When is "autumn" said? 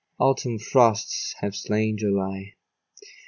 0.17-0.57